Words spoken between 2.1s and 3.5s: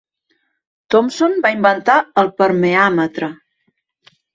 el permeàmetre.